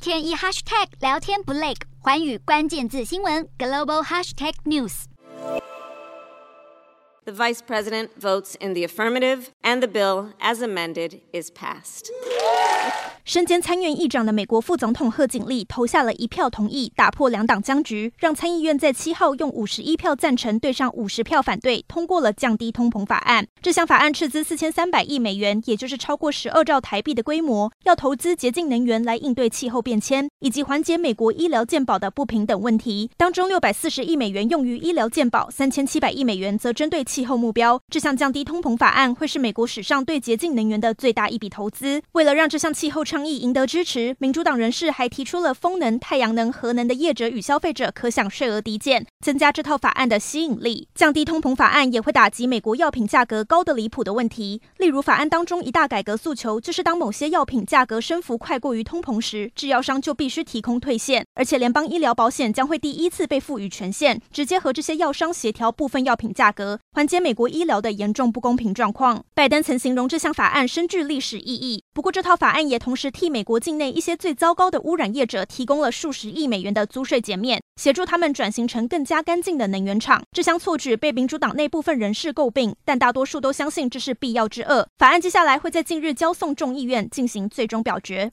[0.00, 10.32] 天一 hashtag 聊天不累，寰宇关键字新闻 global hashtag news。The Vice President votes in the affirmative, and the bill,
[10.40, 12.08] as amended, is passed.
[13.23, 23.47] 身兼参院议长的美国副总统贺锦丽投下了一票同意，打破两党僵局，让参议院在七号用五十一票赞成对上五十票反对，通过了降低通膨法案。
[23.61, 33.11] 这项法案斥资四千三百亿美元，也就是超过十二兆台币的规模，要投资洁净能源来应对气候变迁，以及缓解美国医疗健保的不平等问题。
[33.15, 37.79] 当中六百四十亿美元用于医疗健保，三千七百亿美元则针对气候目标。
[37.89, 42.01] 这项降低通膨法案会是美国史上对洁净能源的最大一笔投资。
[42.11, 50.87] 为了让让这项气候倡议赢得支持，民主党人士还提出了风能、太阳能、核能的业者与消费者可享税额抵减，增加这套法案的吸引力。
[50.95, 54.59] 降低通膨法案也会打击美国药品价格高得离谱的问题。
[54.79, 69.23] 例如，法案当中一大改革诉求就是，当某些药品价格升幅快过于通膨时，制药商就必须提供退现，而且联邦医疗保险将会第一次被赋予权限，直接和这些药商协调部分药品价格，缓解美国医疗的严重不公平状况。
[69.35, 71.83] 拜登曾形容这项法案深具历史意义。
[71.93, 80.21] 不过，这套法案也同时替美国境内一些最糟糕的污染业者提供了数十亿美元的租税减免，协助他们转型成更加干净的能源厂。
[80.31, 84.87] 这项措举被民主党内部分人士诟病，但大多数都相信这是必要之恶。
[84.97, 88.29] 法案接下来会在近日交送众议院进行最终表决。